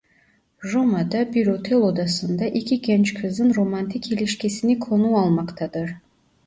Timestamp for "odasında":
1.77-2.45